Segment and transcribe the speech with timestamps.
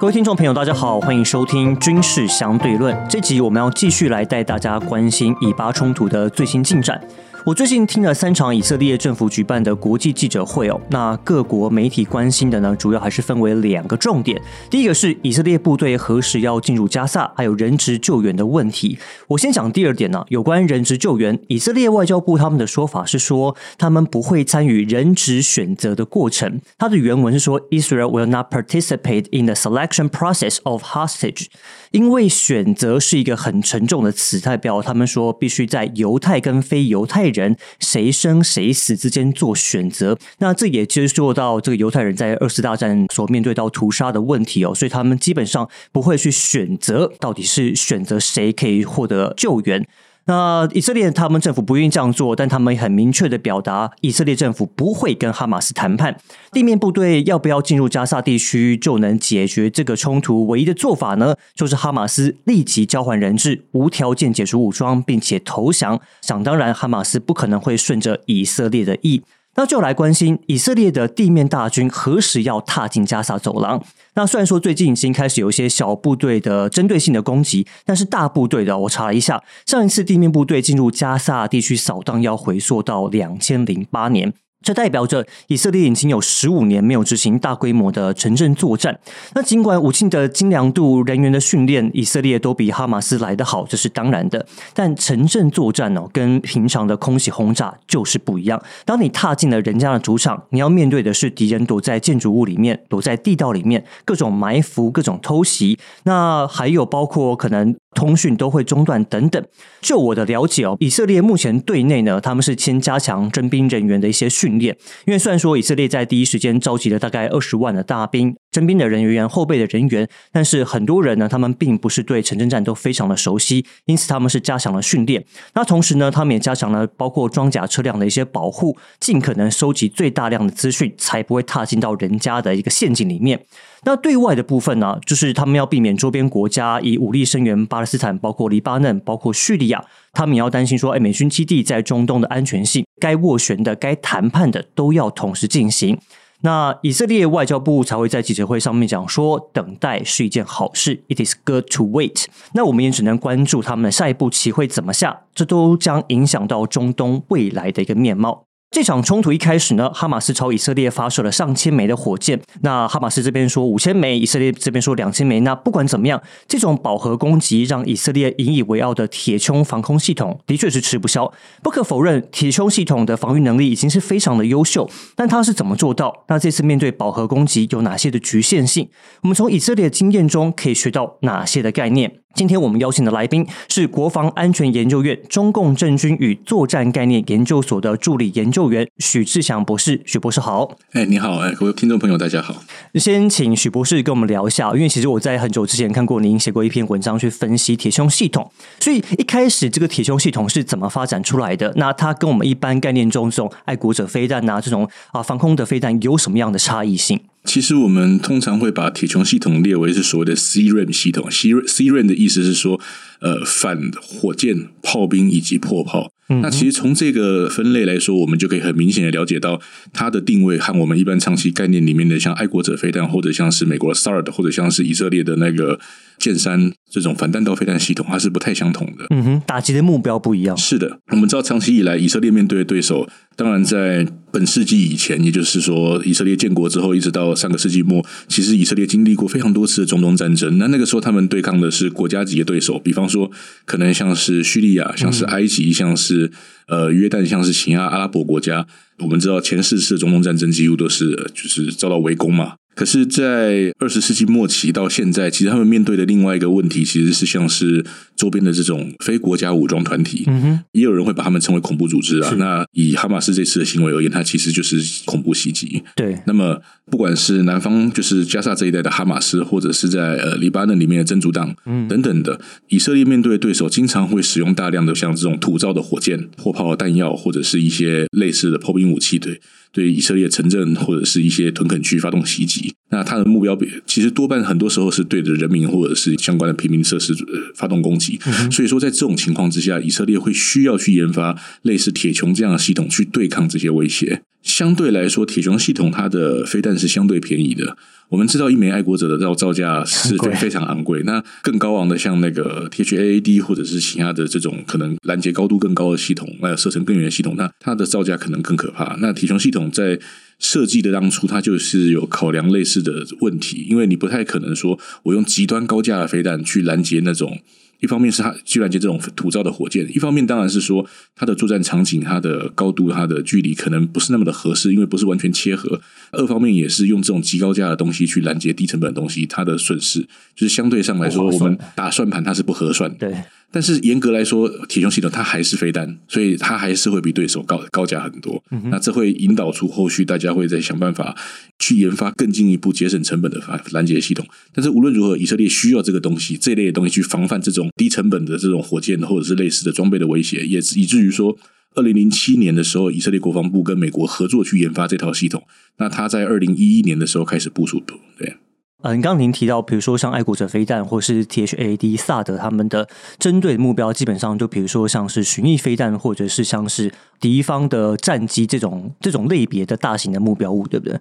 [0.00, 2.94] 各位听众朋友，大家好，欢迎收听《军事相对论》。
[3.08, 7.02] 这集我们要继续来带大家关心以巴冲突的最新进展。
[7.48, 14.38] 我最近听了三场以色列政府举办的国际记者会哦，那各国媒体关心的呢，主要还是分为两个重点。
[14.68, 18.98] 第一个是以色列部队何时要进入加萨，还有人质救援的问题。
[19.28, 26.60] 我先讲第二点呢，有关人质救援，以色列外交部他们的说法是说，他们不会参与人质选择的过程。
[26.76, 31.46] 它的原文是说，Israel will not participate in the selection process of hostage。
[31.92, 40.18] 因为选择是一个很沉重的词，代表他们说必须在犹太跟非犹太人人谁生谁死之间做选择。
[40.38, 49.86] 那这也接触到这个犹太人在二次大战所面对到屠杀的问题哦，所以他们基本上不会去选择到底是选择谁可以获得救援。
[50.28, 56.14] 那以色列他们政府不愿意这样做，但他们很明确的表达，以色列政府不会跟哈马斯谈判。
[56.52, 60.46] 地面部队要不要进入加沙地区就能解决这个冲突？
[60.46, 65.98] 唯一的做法呢，就是哈马斯立即交换人质，无条件解除武装，并且投降。
[66.20, 69.22] 想当然，哈马斯不可能会顺着以色列的意。
[69.58, 73.82] 那就来关心以色列的地面大军何时要踏进加沙走廊？
[74.14, 84.32] 那虽然说最近已经开始有一些小部队的针对性的攻击，但是大部队的，我查了一下，上一次地面部队进入加沙地区扫荡要回溯到两千零八年。
[84.62, 88.98] 这代表着以色列已经有十五年没有执行大规模的城镇作战。
[89.34, 94.44] 那尽管武器的精良度、人员的训练，以色列都比哈马斯来得好，这是当然的。
[94.74, 98.60] 但城镇作战哦，跟平常的空袭轰炸就是不一样。
[98.84, 105.78] 当你踏进了人家的主场，你要面对的是敌人躲在建筑物里面、躲在地道里面，各种埋伏、各种偷袭。
[106.04, 107.74] 那还有包括可能。
[107.94, 109.44] 通讯都会中断等等。
[109.80, 114.76] 就我的了解哦，以色列目前对内呢，他们是先加强征兵人员的一些训训练。
[115.04, 118.34] 因为虽然说以色列在第一时间召集了大概二十万的大兵。
[118.58, 125.24] 征兵的人员、后备的人员，但是很多人呢，他们并不是对城镇战都非常的熟悉，因此他们是加强了训练。
[125.54, 133.40] 那同时呢，他们也加强了包括装甲车辆的一些保护，尽可能收集最大量的资讯，才不会踏进到人家的一个陷阱里面。
[133.84, 145.96] 那对外的部分呢，就是他们要避免周边国家以武力声援巴勒斯坦，包括黎巴嫩、包括叙利亚，他们也要担心说，哎，美军基地在中东的安全性，该斡旋的、该谈判的，都要同时进行。
[146.42, 152.26] 那以色列外交部才会在记者会上面讲说，等待是一件好事，It is good to wait。
[152.54, 158.44] 那我们也只能关注他们的下一步棋会怎么下，这都将影响到中东未来的一个面貌。
[158.70, 162.38] 这场冲突一开始呢，哈马斯朝以色列发射了上千枚的火箭。
[162.60, 165.40] 那哈马斯这边说五千枚，以色列这边说两千枚。
[165.40, 171.32] 那不管怎么样，这种饱和攻击让以色列引以为傲的铁穹防空系统的确是吃不消。
[171.62, 174.88] 不可否认，铁穹系统的防御能力已经是非常的优秀。
[175.16, 176.24] 但它是怎么做到？
[176.28, 178.90] 那这次面对饱和攻击有哪些的局限性？
[179.22, 182.20] 我们从以色列的经验中可以学到哪些的概念？
[182.34, 190.00] 今天我们邀请的来宾是国防安全研究院中共政军与作战概念研究所的助理研究员许志祥博士。
[190.06, 192.54] 许博士好，哎，你好，哎，各位听众朋友，大家好。
[192.94, 201.72] 先请许博士跟我们聊一下，因为其实我在很久之前看过您写过一篇文章去分析铁穹系统，所以一开始这个铁穹系统是怎么发展出来的？
[201.74, 207.18] 那它跟我们一般概念中这种爱国者飞弹啊，这种啊防空的飞弹有什么样的差异性？
[207.48, 211.30] 其实我们通常会把铁穹系统列为是所谓的 C-RAM 系统。
[211.30, 212.78] C-C-RAM 的意思是说，
[213.20, 216.12] 呃，反火箭、炮兵以及破炮。
[216.42, 219.58] 那其实从这个分类来说，我们就可以很明显的了解到
[219.94, 225.80] 它的定位和我们一般长期概念里面的像爱国者飞弹，或者像是美国 SARD，或者像是以色列的那个
[226.18, 229.06] 剑山这种反弹道飞弹系统，它是不太相同的。
[229.08, 230.54] 嗯哼，打击的目标不一样。
[230.54, 233.08] 是的，我们知道长期以来以色列面对的对手，
[233.38, 240.58] 当然在本世纪以前，也就是说以色列建国之后，一直到上个世纪末，其实以色列经历过非常多次的中东战争。
[240.58, 243.30] 那那个时候他们对抗的是国家级的对手，比方说
[243.64, 246.32] 可能像是叙利亚，像是埃及，像是
[246.66, 248.66] 呃约旦，像是其他阿拉伯国家。
[248.98, 252.54] 我们知道前四次中东战争几乎都是就是遭到围攻嘛。
[252.74, 257.84] 可是，在二十世纪末期到现在，其实他们面对的另外一个问题，其实是像是
[258.18, 262.34] 周边的这种非国家武装团体，嗯哼，也有人会把他们称为恐怖组织啊。
[262.36, 265.82] 那以哈马斯这次的行为而言，它其实就是恐怖袭击。
[265.94, 266.60] 对，那么
[266.90, 279.40] 不管是南方就是加沙这一带的哈马斯，或者是在呃黎巴嫩里面的真主党，嗯等等的，以色列面对对手，经常会使用大量的像这种土造的火箭、火炮、弹药，或者是一些类似的破冰武器，对。
[279.70, 287.14] 对以色列城镇或者是一些屯垦区发动袭击，那他的目标其实多半很多时候是对着人民或者是相关的平民设施
[287.54, 288.07] 发动攻击。
[288.50, 294.22] 所以说，在这种情况之下，以色列会需要去研发类似铁穹这样的系统去对抗这些威胁。
[294.42, 297.76] 相对来说，铁穹系统它的飞弹是相对便宜的。
[298.08, 301.02] 我们知道，一枚爱国者的造造价是非非常昂贵。
[301.02, 308.96] 那更高昂的，像那个 T H A A D 或者是其他的这种可能拦截高度更高的系统，那射程更远的系统，那它的造价可能更可怕。
[309.00, 309.98] 那铁穹系统在
[310.38, 317.40] 设计的当初，它就是有考量类似的问题，因为你不太可能说我用极端高价的飞弹去拦截那种。
[317.80, 320.84] 一方面是它居然接这种土造的火箭，一方面当然是说
[321.14, 325.80] 它的作战场景、它的高度、它的距离可能不是那么的合适，因为不是完全切合。
[326.10, 330.00] 二方面也是用这种极高价的东西去拦截低成本的东西，它的损失
[330.34, 332.92] 就是相对上来说，我们打算盘它是不合算。
[332.96, 333.14] 对。
[333.50, 338.42] 但是严格来说，铁穹系统它还是飞弹，所以它还是会比对手高高价很多。
[338.64, 341.16] 那这会引导出后续大家会再想办法
[341.58, 344.26] 去研发更进一步节省成本的拦截系统。
[344.52, 351.34] 但是无论如何，以色列需要这个东西这类的东西去防范这种低成本的这种火箭或者是类似的装备的威胁，也以至于说，
[351.74, 355.42] 二零零七年的时候，以色列国防部跟美国合作去研发这套系统。
[355.78, 357.82] 那他在二零一一年的时候开始部署，
[358.18, 358.36] 对。
[358.82, 362.88] 嗯，刚您提到，比如说像爱国者飞弹或是 T H A D 萨德他们的
[363.18, 370.96] 针对目标，基本上就比如说像是巡弋飞弹，或者是像是敌方的战机这种这种类别的大型的目标物，对不对？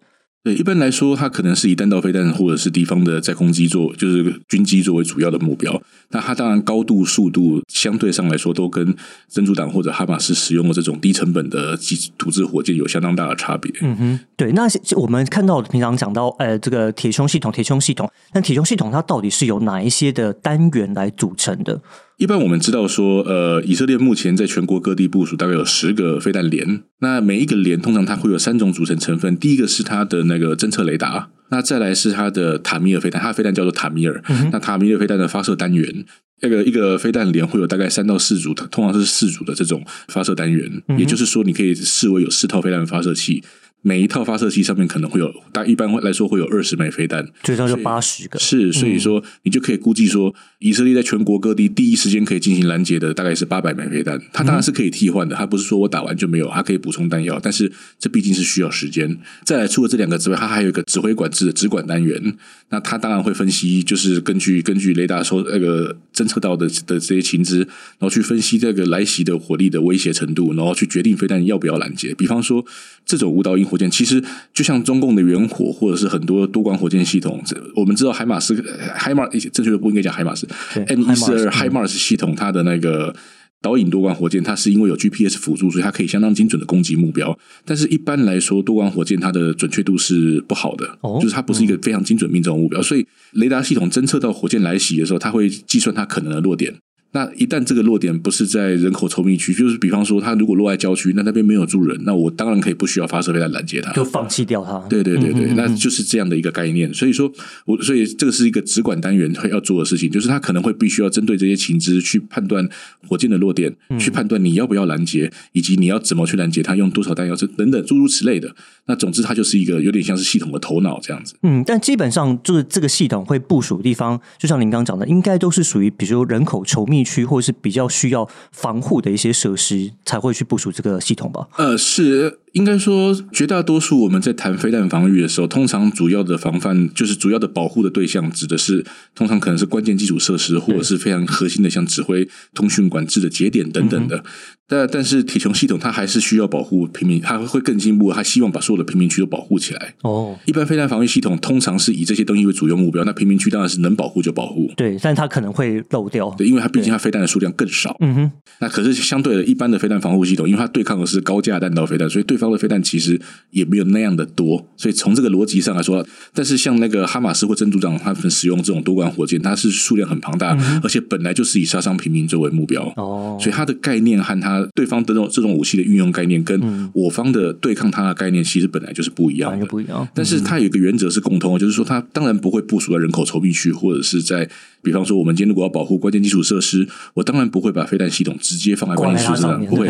[0.48, 5.82] 对，一般来说，它可能是以弹道飞弹或者是地方的载空机做，就是军机作为主要的目标。
[6.12, 8.96] 那它当然高度、速度相对上来说，都跟
[9.28, 13.70] 真主党或者哈马斯使用的这种低成本的机土制火箭有相当大的差别。
[13.82, 14.54] 嗯哼，对。
[14.54, 14.66] 那
[14.96, 21.82] 我们看到平常讲到，呃，这个铁穹系统，铁穹系统，那铁穹系统它到底是由哪一些的单元来组成的？
[22.18, 26.81] 一般我们知道说，呃，以色列目前在全国各地部署大概有十个飞弹连。
[27.00, 34.24] 那每一个连通常它会有三种组成成分，第一个是它的那个侦测雷达，那再来是它的塔米尔飞弹，它的飞弹叫做塔米尔。
[34.52, 36.06] 那塔米尔飞弹的发射单元，
[36.42, 43.44] 那个一个飞弹连会有大概三到四组，通常是四组的这种发射单元，也就是说，你可以视为有四套飞弹发射器。
[43.81, 48.38] 每一套发射器上面可能会有，大一般来说会有二十枚飞弹，最少就八十个。
[48.38, 54.19] 是，所以说你就可以估计说，以色列在全国各地第一时间可以进行拦截的大概是八百枚飞弹。
[54.33, 59.18] 它当然是可以替换的，它不是说我打完就没有，它可以补充弹药，但是这毕竟是需要时间。
[59.45, 62.35] 再来，除了这两个之外，它还有一个指挥管制的直管单元。
[62.69, 72.13] 那它当然会分析，就是根据根据雷达收那个侦测到的的这些情资，然后去分析这个来袭的火力的威胁程度，然后去决定飞弹要不要拦截。
[72.15, 72.65] 比方说，
[73.06, 74.24] 这种无导引火箭，其实
[74.54, 77.44] 就像中共的远火，或者是很多多管火箭系统。
[77.75, 78.64] 我们知道海马斯
[78.96, 80.48] 海马，正确的不应该讲海马斯
[80.88, 83.14] ，M 一四二海马斯系统，它的那个。
[83.60, 87.36] 导引多管火箭，它是因为有 GPS 辅助，所以它可以相当精准的攻击目标。
[87.66, 90.88] 但是，一般来说，多管火箭它的准确度是不好的，
[91.20, 92.80] 就是它不是一个非常精准命中目标。
[92.84, 96.72] 所以，雷达系统侦测到火箭来袭的时候，它会计算它可能的落点。
[97.18, 104.78] 那一旦这个落点不是在人口稠密区，就是比方说，他如果落在郊区，那那边没有住人，那我当然可以不需要发射飞弹拦截他，就放弃掉它。
[104.88, 106.94] 对对对对，那就是这样的一个概念。
[106.94, 107.31] 所以说，
[107.66, 112.69] 我所以这个是一个直管单元会要做的事情，就是他可能会必须要针对这些情资去判断
[113.08, 118.54] 火箭的落点，去判断你要不要拦截，以及你要怎么去拦截它，用多少弹药，这等等诸如此类的。
[118.86, 121.34] 那总之，它就是一个有点像是系统的头脑这样子。
[121.42, 131.48] 嗯，但基本上就是这个系统会部署的地方，就像您刚刚讲的，应该都是属于比如说人口稠密区，或者是比较需要防护的一些设施，才会去部署这个系统吧？
[131.57, 144.24] 呃，是应该说，绝大多数我们在谈飞弹防御的时候，通常主要的防范就是主要的保护的对象，指的是通常可能是关键基础设施，或者是非常核心的，像指挥、通讯、管制的节点等等的。
[144.67, 149.93] 但但是铁穹系统它还是需要保护平民，它会更进一步，它希望把所有的平民区都保护起来。
[150.01, 154.69] 哦，一般飞弹防御系统通常是以这些东西为主要目标，那平民区当然是能保护就保护。
[154.75, 156.29] 对，但它可能会漏掉。
[156.38, 157.95] 对，因为它毕竟它飞弹的数量更少。
[158.01, 158.31] 嗯哼。
[158.59, 163.19] 那可是相对的一般的飞弹防护系统，因为它对抗的是高价弹道飞弹，所以对方的飞弹其实
[163.51, 164.67] 也没有那样的多。
[164.75, 172.91] 所以从这个逻辑上来说，但是像那个哈马斯或真主长他们使用这种多管火箭，它是数量很庞大，而且本来就是以杀伤平民作为目标。
[172.97, 175.30] 哦，所以它的概念和它对方的这种。
[175.38, 180.08] 这种武器的运用概念跟我方的对抗它的概念其实本来就是不一样的，不一样。
[180.16, 184.50] 但是它有一个原则是共通的，就是说它当然不会部署在人口稠密区，或者是在
[184.82, 189.90] 比方说我们今天如果要保护关键基础设施，我当然不会把飞弹系统直接放在关键基础设施上，不会。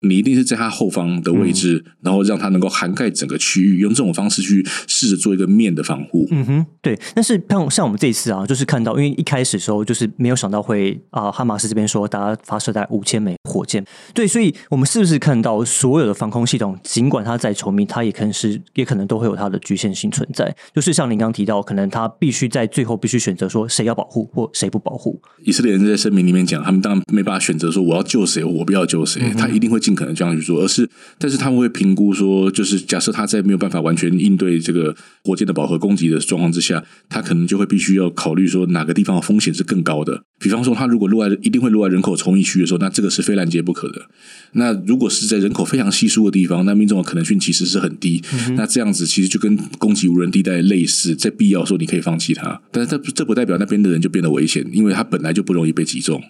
[0.00, 6.26] 你一定是在它后方的位置，然后让它能够涵盖整个区域，用这种方式去试着做一个面的防护。
[6.30, 6.98] 嗯哼，对。
[7.14, 14.88] 但是像像我们这一次啊，就是看到，因为一开始的时候就是没有想到会啊，哈马斯这边说大家发射在五千枚火箭，对，所以我们。
[14.88, 20.50] 是不是看到所有的防空系统，尽管它再稠密，它也可能是也可能都会有它的局限性存在。
[20.74, 25.20] 就是像您刚刚提到，可能它必须在最后必须选择说谁要保护或谁不保护。
[25.44, 30.62] 以色列人在声明里面讲，他们当然没办法选择说我要救谁，我不要救谁，他一定会尽可能这样去做。
[30.62, 30.88] 而是，
[31.18, 40.22] 但是他们会评估说，就是假设他在没有办法完全应对这个火箭的饱和攻击的状况之下，他可能就会必须要考虑说哪个地方的风险是更高的。
[40.38, 44.06] 比方说，它如果落在一定会落在人口稠密区的时候，那这个是非拦截不可的。
[44.52, 48.22] 那如果是在人口非常稀疏的地方，那命中的可能性其实是很低。
[48.56, 56.22] 那这样子其实就跟攻击无人地带类似，在必要时候你可以放弃它，但是这这不代表那边的人就变得危险，因为他本来就不容易被击中。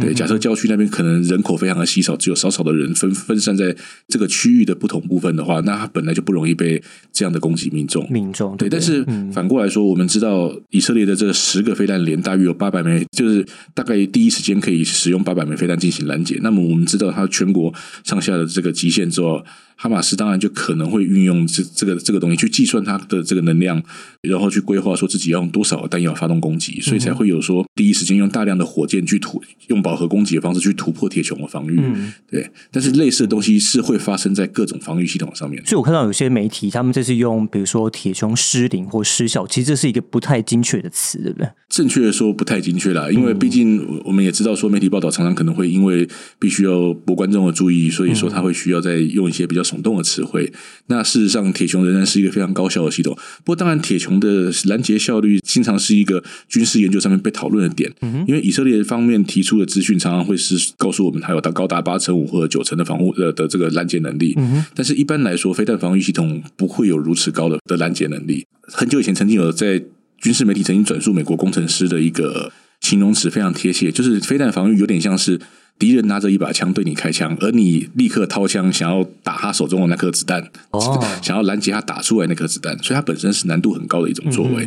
[0.00, 3.74] 对，假设郊区那边可能人口非常的稀少，只有少少的人分分散在
[4.08, 8.06] 这个区域的不同部分的话，那他本来就不容易被这样的攻击命中。
[8.10, 16.38] 命中对，但是反过来说，我们知道以色列的这十个飞弹连大约有八百枚，就就是大概第一时间可以使用八百枚飞弹进行拦截。
[16.42, 17.72] 那么我们知道它全国
[18.04, 19.44] 上下的这个极限之后。
[19.78, 23.80] 哈马斯当然就可能会运用这这个这个东西去计算它的这个能量，
[24.22, 31.78] 然后去规划说自己要用多少弹药发动攻击，所以才会有说第一时间用大量的火箭去突用饱和攻击的方式去突破铁穹的防御。
[31.78, 35.62] 嗯对，但是类似的东西是会发生在各种防御系统上面。
[35.66, 41.48] 所以我看到有些媒体他们这是用比如说铁穹失灵或失效，其实这是一个不太精确的词，对不对？
[41.68, 49.65] 正确的说不太精确啦，因为毕竟我们也知道说媒体报道常常可能会因为必须要博观众的注意，所以说他会需要再用一些比较。
[49.66, 50.52] 耸动的词汇，
[50.86, 53.12] 那事实上，铁穹仍然是一个非常高效的系统。
[53.44, 57.92] 不过，当然，铁穹的拦截效率经常是一个军事研究上面被讨论的点。
[58.28, 64.36] 因为以色列方面提出的资讯常常会是告诉我们，它有到高达八成五或者九成的防护的的这个拦截能力。
[64.74, 68.46] 但是，一般来说，飞弹防御系统不会有如此高的的拦截能力。
[68.62, 69.82] 很久以前，曾经有在
[70.20, 72.52] 军事媒体曾经转述美国工程师的一个
[72.86, 75.40] 形容词，非常贴切，就是飞弹防御有点像是。
[75.78, 84.66] 敌人拿着一把枪对你开枪，而你立刻掏枪想要打他手中的那颗子弹，哦 想要拦截他打出来那颗子弹，所以它本身是难度很高的一种作为。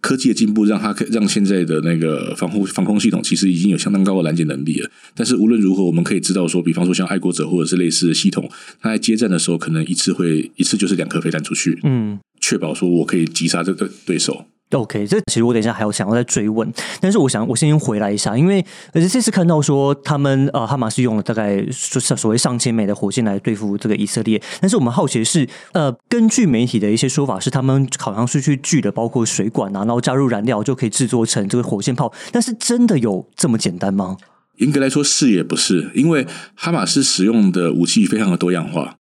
[0.00, 4.90] 科技的进步让它让现在的那个防护防空系统其实已经有相当高的拦截能力了。
[5.14, 14.46] 但是无论如何，我们可以知道说，比方说像爱国者或者是类似的系统，它在接战的时候可能一次会一次就是两颗飞弹出去，嗯，确保说我可以击杀这个对手。
[14.72, 16.70] OK，这其实我等一下还有想要再追问，
[17.00, 34.18] 但是我想我先回来一下，因为而且这次看到说他们呃哈马斯用了大概所所谓上千枚的火箭来对付这个以色列，但是我们好奇的是，呃，根据媒体的一些说法是他们好像是去锯了包括水管啊，然后加入燃料就可以制作成这个火箭炮，但是真的有这么简单吗？
[34.58, 38.97] 应该来说是也不是，因为哈马斯使用的武器非常的多样化。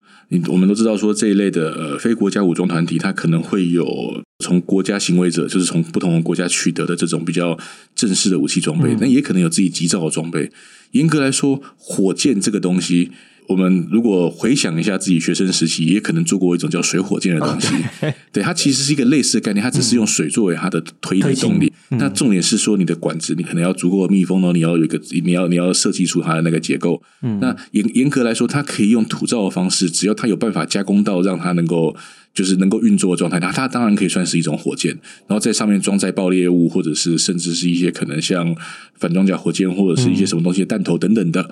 [0.47, 3.85] 我们都知道说这一类的呃非国家武装团体，它可能会有
[4.39, 7.57] 从国家行为者，就是从不同的国家取得的这种比较
[7.95, 10.51] 正式的武器装备，那也可能有自己急造的装备。
[10.91, 13.11] 严格来说，火箭这个东西。
[13.47, 17.67] 我们如果回想一下自己学生时期，也可能做过一种叫水火箭的东西。
[18.31, 21.71] 对它其实是一个类似的概念，它只是用水作为它的推力动力。
[21.89, 27.01] 那重点是说，你的管子你可能要足够密封哦，你要有一个你要你要设计出它的那个结构。
[27.39, 31.95] 那严严格来说，它可以用土造的方式，只要它有办法加工到让它能够
[32.33, 34.91] 就是能够运作的状态，那它当然可以算是一种火箭。
[35.27, 38.55] 然后在上面装载爆裂物，或者是甚至是一些可能像
[38.95, 41.51] 反装甲火箭或者是一些什么东西的弹头等等的。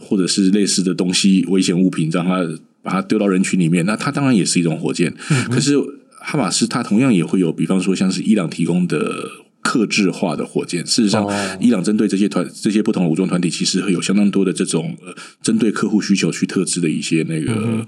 [0.00, 2.40] 或者是类似的东西，危险物品，让它
[2.82, 5.14] 把它丢到人群里面，那它当然也是一种火箭。
[5.50, 5.76] 可是
[6.20, 9.28] 哈马斯它同样也会有，比方说像是伊朗提供的
[9.60, 10.84] 克制化的火箭。
[10.86, 11.28] 事实上，
[11.60, 14.96] 伊朗针对这些团、这些不同的武装团体，其实会有相当多的这种
[15.42, 17.86] 针对客户需求去特制的一些那个。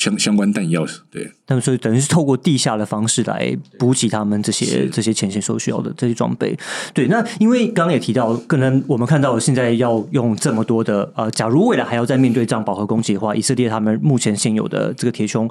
[0.00, 6.58] 相相关弹药对，那么所以等于是透过地下的方式来补给他们这些这些前线所需要的这些装备。
[6.94, 15.46] 对，那因为刚刚也提到，可能我们看到现在要用这么多的呃，假如未来还要再面对这样饱和攻击的话，以色列他们目前现有的这个铁穹。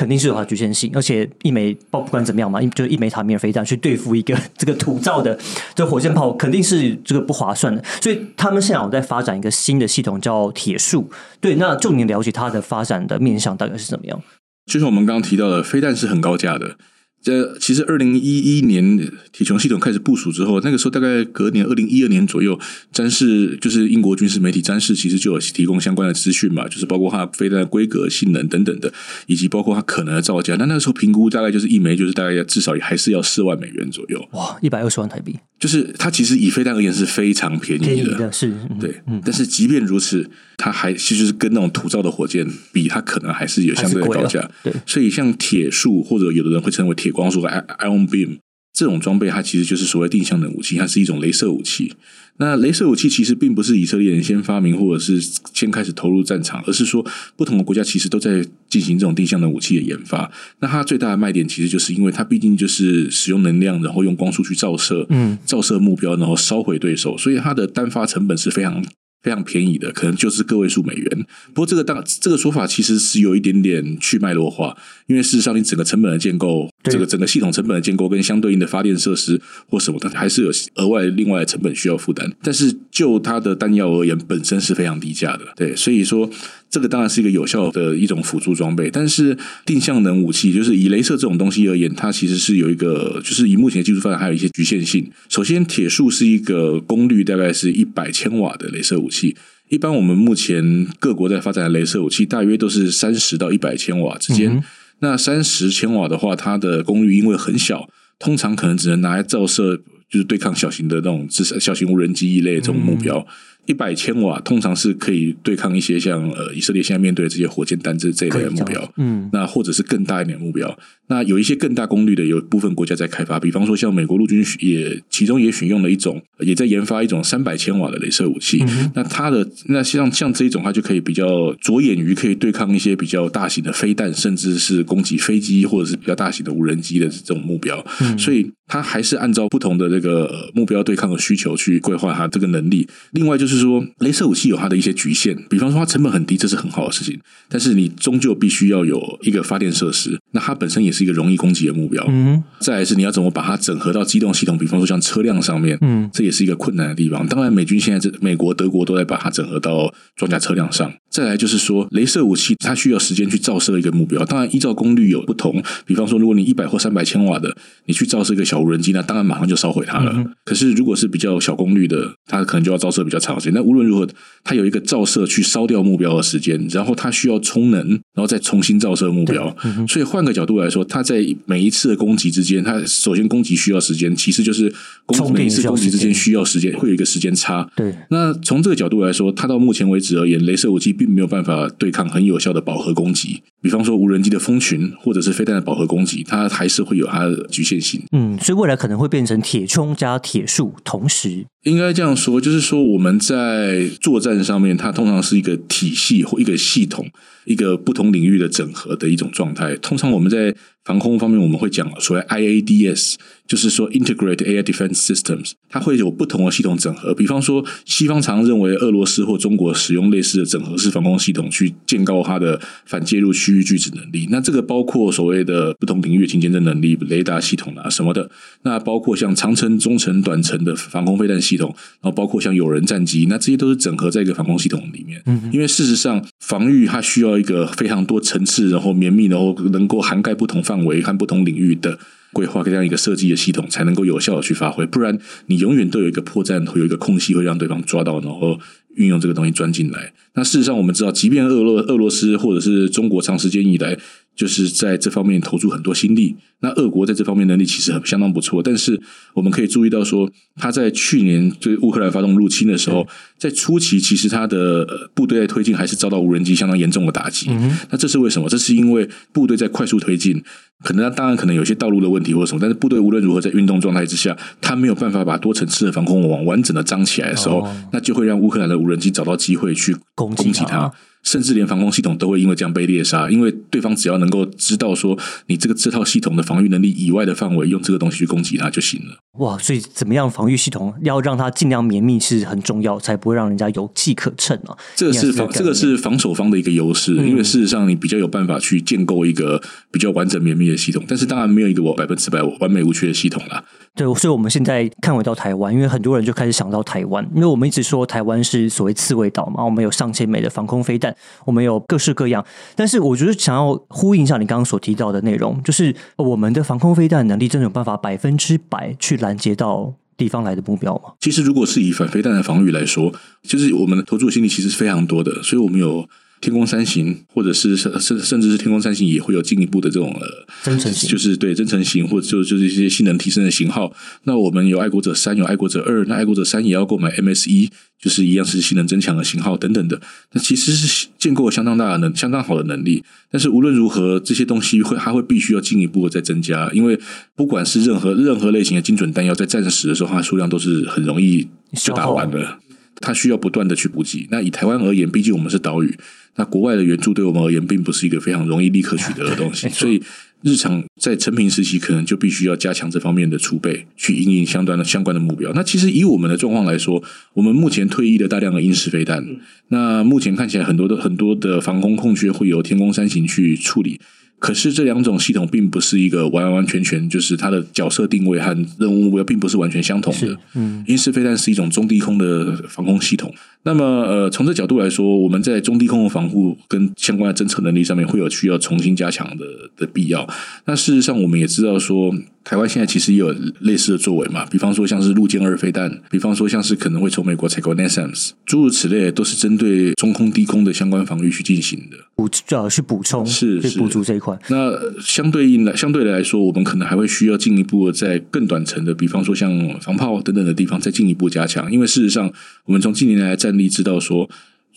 [0.00, 5.38] 肯定是有它局限性，而且一枚不不管怎么样嘛，一就一枚塔米尔飞弹去对付一个 这个土造的
[5.74, 7.84] 这火箭炮，肯定是这个不划算的。
[8.00, 11.10] 所以他们现在有在发展一个新的系统，叫铁树。
[11.38, 14.18] 对，那就你了解它的发展的面向大概是怎么样？
[14.64, 16.76] 就是我们刚刚提到的，飞弹是很高价的。
[17.22, 18.96] 这其实二零一一年
[19.30, 22.58] 铁穹系统开始部署之后，那个时候大概隔年二零一二年左右，
[22.92, 28.90] 詹氏就是英国军事媒体詹氏，其实就有提供相关的资讯嘛，就是包括它飞弹的规格、性能等等的，
[29.26, 30.56] 以及包括它可能的造价。
[30.56, 34.26] 那那个时候评估大概就是一枚就是大概要至少也还是要四万美元左右。
[34.32, 38.50] 哇，一百二十万台币，就是它其实以飞弹而言是非常便宜的，是，
[38.80, 39.02] 对。
[39.22, 44.50] 但是即便如此，它还其实是跟那种土造的火箭比，它可能还是有相对的高价。
[44.64, 47.09] 对，所以像铁树或者有的人会称为铁。
[47.10, 48.38] 光说 Ion Beam
[48.72, 51.92] 这种装备，它其实就是所谓定向的武器，它是一种镭射武器。
[52.38, 55.20] 那镭射武器其实并不是以色列人先发明，或者是
[55.52, 57.04] 先开始投入战场，而是说
[57.36, 60.30] 不同的国家其实都在进行这种定向的武器的研发。
[60.60, 68.82] 那它最大的卖点，其实就是因为它毕竟就是使用能量，然后用光束去照射，嗯，照射目标，然后烧毁对手，所以它的单发成本是非常
[69.22, 71.26] 非常便宜的，可能就是个位数美元。
[71.54, 82.32] 不过这个当这个说法其实是有一点点去脉络化，因为事实上你整个成本的建构，这个整个系统成本的建构跟相对应的发电设施或什么的，还是有额外另外的成本需要负担。
[82.42, 86.30] 但是就它的弹药而言，本身是非常低价的，对，所以说。
[86.70, 89.36] 这个当然是一个有效的一种辅助装备，但是
[89.66, 95.10] 定向能武器就是以镭射这种东西而言，它其实是有一个，就是以目前的技术发展还有一些局限性。
[95.28, 99.34] 首先，铁树是一个功率大概是一百千瓦的镭射武器，
[99.68, 104.62] 一般我们目前各国在发展的镭射武器大约都是三十到一百千瓦之间。
[105.00, 109.76] 那三十千瓦的话，它的功率因为很小，通常可能只能拿来照射，
[110.08, 113.26] 就是对抗小型的那种至少小型无人机一类这种目标。
[113.70, 120.76] 一百千瓦通常是可以对抗一些像呃以色列现在面对的这些火箭弹这这一类的目标，嗯，那或者是更大一点的目标。
[121.06, 128.64] 那有一些更大功率的，有部分国家在开发，比方说像美国陆军也其中也选用了一种，也在研发一种三百千瓦的镭射武器。
[128.94, 137.84] 那它的那像像这一种，它就可以比较着眼于可以对抗一些比较大型的飞弹，甚至是攻击飞机或者是比较大型的无人机的这种目标。
[138.16, 142.86] 所以它还是按照不同的这个目标对抗的需求去规划它这个能力。
[143.10, 151.00] 另外就是说，镭射武器有它的一些局限，比方说它成本很低，这是很好的事情，但是你终究必须要有一个发电设施，那它本身也是。
[151.00, 152.04] 一个容易攻击的目标。
[152.10, 157.26] 嗯，再来是你要怎么把它整合到机动系统，比方说像车辆上面，嗯，这也是一个困难的地方。
[157.26, 160.92] 当然，美军现在这美国、德国都在把它整合到装甲车辆上。
[161.08, 164.22] 再来就是说，镭射武器它需要时间去照射一个目标。
[164.26, 165.60] 当然，依照功率有不同。
[165.86, 170.24] 比方说，如果你一百或三百千瓦的，你去照射一个小无人机，那当然马上就烧毁它了。
[170.44, 173.49] 可是，如果是比较小功率的，它可能就要照射比较长时间。
[173.52, 174.06] 那无论如何，
[174.44, 179.56] 它有一个照射去烧掉目标的时间，然后它需要充能，然后再重新照射目标。
[179.88, 184.72] 所以，换个角度来说，它在每一次的攻击之间，它首先攻击需要时间，其次就是
[185.06, 187.66] 攻每一次攻击之间需要时间，会有一个时间差。
[187.74, 187.94] 对。
[188.10, 190.90] 那从这个角度来说，它到目前为止而言，镭射武器。
[191.00, 198.02] 并没有办法对抗很有效的饱和攻击，比方说无人机的蜂群或者是飞弹的饱和攻击，它还是会有它的局限性。
[198.12, 201.46] 嗯，所以未来可能会变成铁冲加铁树同时。
[201.64, 207.06] 应该这样说，就是说我们在作战上面，它通常是一个体系或一个系统，
[207.50, 209.74] 一个不同领域的整合的一种状态。
[209.76, 217.12] 通常我们在防空方面，我们会讲所谓 IADS，就是说 Integrated Air Defense Systems，它会有不同的系统整合。
[217.12, 224.26] 比方说，西方常认为俄罗斯或中国使用类似的整合式防空系统去建构它的反介入区域拒止能力。
[224.30, 228.30] 那这个包括所谓的不同领域情监的能力、雷达系统啊什么的。
[228.62, 231.68] 那包括像长程、中程、短程的防空飞弹系统，
[232.00, 235.22] 然后包括像有人战机，那这些都是整合在一个防空系统里面。
[235.26, 240.60] 嗯，因为事实上，防御它需要一个非常多层次，然后绵密，然后能够涵盖不同。
[240.62, 241.98] 范围和不同领域的
[242.32, 244.84] 规划，这样一个设计的系统，才能够有效的去发挥。
[244.84, 248.60] 不然，你永远都有一个破绽，会有一个空隙，会让对方抓到，然后
[248.96, 250.12] 运用这个东西钻进来。
[250.34, 253.98] 那事实上，我们知道，即便俄罗俄罗斯或者是中国长时间以来。
[254.40, 256.34] 就是在这方面投注很多心力。
[256.60, 258.98] 那俄国在这方面能力其实很相当不错，但是
[259.34, 267.50] 我们可以注意到说，他在去年对乌克兰发动入侵的时候，在初期其实他的部队在推进还是遭到无人机相当严重的打击。
[267.90, 268.48] 那这是为什么？
[268.48, 270.42] 这是因为部队在快速推进，
[270.82, 280.90] 可能他当然可能有些道路的问题或者什么，但是部队无论如何在运动状态之下，他没有办法把多层次的防空网完整的张起来的时候，那就会让乌克兰的无人机找到机会去攻击他。
[281.22, 289.16] 甚至连防空系统都会因为这样被猎杀，因为对方只要能够知道说你这个这套系统的防御能力以外的范围，用这个东西去攻击它就行了。
[289.38, 294.76] 哇，所以怎么样防御系统要让它尽量绵密是很重要，才不会让人家有机可乘啊。
[294.96, 303.64] 这个是防这个是防守方的一个优势，因为事实上你比较有办法去建构一个比较完整绵密的系统，但是当然没有一个我百分之百完美无缺的系统啦。
[303.94, 311.09] 对，所以我们现在看回到台湾，因为很多人就开始想到台湾，因为我们一直说台湾是所谓刺猬岛嘛，我们有上千枚的防空飞弹，
[311.44, 312.44] 我们有各式各样。
[312.74, 321.12] 但是我觉得想要呼应一下你刚刚所提到的内容，就是我们的防空飞弹能力真的有办法百分之百去拦截到地方来的目标吗？
[321.20, 326.08] 其实，如果是以反飞弹的防御来说，就是我们的投注心理其实是非常多的，所以我们有。
[326.40, 330.26] 天空三型，或者是甚甚甚至是天空三型，也会有进一步的这种呃
[330.62, 333.92] 增程型，就是对增程型，或者就就是一些性能提升的型号。
[334.24, 340.00] 那我们有爱国者三，有爱国者二，那爱国者三也要购买 MS 一，就是一样是性能增强的型号等等的。
[340.32, 343.04] 那其实是建构了相当大的能，相当好的能力。
[343.30, 346.98] 但是无论如何，这些东西会还会必须要进一步的再增加，因为
[347.36, 352.58] 不管是任何任何类型的精准弹药，在战时的时候，它的数量都是很容易就打完的。
[353.00, 354.28] 它需要不断的去补给。
[354.30, 355.94] 那以台湾而言，毕竟我们是岛屿。
[356.36, 360.00] 那国外的援助对我们而言，并不是一个非常容易立刻取得的东西，所以
[360.42, 365.52] 日常在成品时期可能就必须要加强这方面的储备，去应应相关的相关的目标。
[365.54, 367.02] 那其实以我们的状况来说，
[367.34, 369.26] 我们目前退役了大量的英式飞弹，
[369.68, 374.00] 那目前看起来很多的很多的防空空缺会由天宫三型去处理。
[374.40, 380.36] 可是这两种系统并不是一个完完全全，就是它的角色定位和任务目标并不是完全相同的。
[380.54, 383.32] 嗯，因式飞弹是一种中低空的防空系统。
[383.62, 389.44] 那么，呃，从这角度来说，我们在中低空的防护跟相关的侦测能力上面会有需要重新加强的
[389.76, 390.26] 的必要。
[390.64, 392.14] 那事实上，我们也知道说。
[392.42, 404.36] 台湾现在其实也有类似的作为嘛，比方说像是陆舰二飞弹，比方说像是可能会从美国采购 NASAMS，诸如此类，都是针对中空、低空的相关防御去进行的，补呃去补充，是是补足这一块。
[404.48, 412.32] 那相对应的，相对来说，我们可能还会需要进一步的在更短程的，比方说像防炮等等的地方再进一步加强，因为事实上，
[412.64, 414.30] 我们从近年来的战例知道说。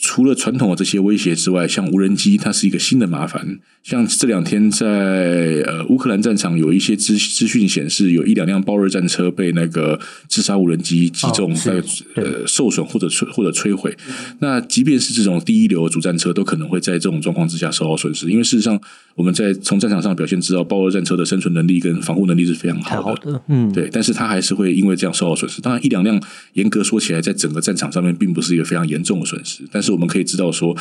[0.04, 3.60] 除了传统的这些威胁之外，像无人机，它是一个新的麻烦。
[3.84, 4.86] 像这两天在
[5.66, 11.82] 呃乌克兰战场，有一些资资讯显示，有一两辆豹二战车被那个自杀无人机击中，在
[12.16, 13.96] 呃受损或者摧或者摧毁。
[14.40, 18.30] 那即便是这种第一流的主战车，都可能会在这种状况之下受到损失。
[18.30, 18.80] 因为事实上，
[19.16, 23.42] 我们在从战场上表现知道，豹二战车的生存能力跟防护能力是非常好的。
[23.48, 25.62] 嗯，对，但是它还是会因为这样受到损失。
[25.62, 26.22] 当然，一两辆
[26.54, 30.76] 严格说起来，在整个战场上面并不是一个非常严重的损失，但是我们可以知道说，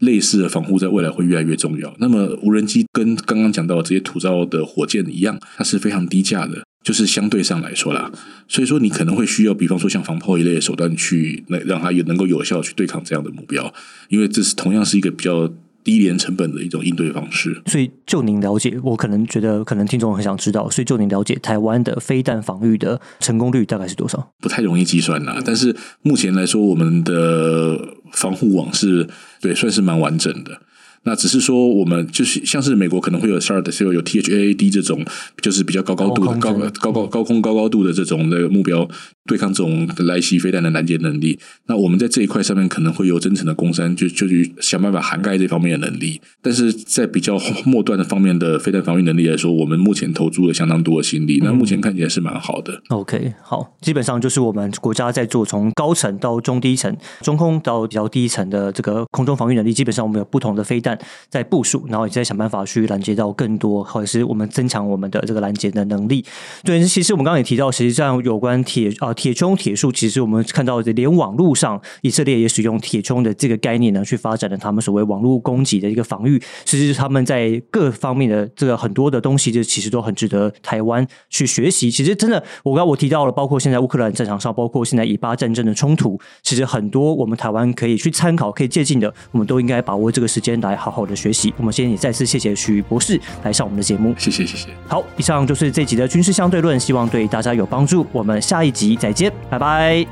[0.00, 1.94] 类似的防护在未来会越来越重要。
[1.98, 8.10] 那么无人机跟刚刚讲到这些土造的火箭一样，它是非常低价的，就是相对上来说啦。
[8.48, 13.72] 所以说你可能会需要，比方说像防炮一类的手段去，那让它也能够有效去对抗这样的目标，
[14.08, 15.52] 因为这是同样是一个比较。
[15.84, 17.62] 低廉成本的一种应对方式。
[17.66, 20.68] 所以，就您了解，我可能觉得，可能听众很想知道。
[20.70, 24.32] 所以，就您了解，台湾的飞弹防御的成功率大概是多少？
[24.40, 25.40] 不太容易计算啦。
[25.44, 27.78] 但是目前来说，我们的
[28.12, 29.06] 防护网是
[29.40, 30.62] 对算是蛮完整的。
[31.06, 35.04] 那只是说，我们就是像是美国可能会有 SHARD，是有 THAAD 这种，
[35.42, 38.88] 就是比较高高度的高高高高空高高度的这种的目标，
[39.26, 41.38] 对抗这种来袭飞弹的拦截能力。
[41.66, 46.20] 那我们在这一块上面可能会有真诚的攻山，就就去想办法涵盖这方面的能力。
[46.42, 51.40] 但是在比较末端的方面的飞弹防御能力来说，我们目前投注了相当多的心力。
[51.42, 52.82] 那目前看起来是蛮好的。
[52.88, 60.98] OK，好，基本上就是我们国家在做从高层到中低层、中空到比较低层的这个空中防御能力，基本上我们有不同的飞弹。
[61.30, 66.24] 在部署，然后也在想办法去拦截到更多，或者是我们增强我们的这个拦截的能力。
[66.62, 76.40] 对，其实我们刚刚也提到，实际上有关铁啊铁穹铁树，其实我们看到连网络上以色列也使用铁穹的这个概念呢，去发展了他们所谓网络攻击的一个防御。
[76.66, 81.90] 其实他们在各方面的这个很多的东西，就其实都很值得台湾去学习。
[81.90, 91.14] 其实真的，我刚我提到了，包括现在乌克兰战场上，包括现在以巴战争的冲突，其实很多我们台湾可以去参考、可以借鉴的，我们都应该把握这个时间来好好的。
[91.14, 94.68] 学习，我们今天也再次谢谢徐博士来上我们的节目，谢谢谢谢。
[94.88, 98.04] 好，以上就是这集的军事相对论，希望对大家有帮助。
[98.10, 100.06] 我们下一集再见，拜拜。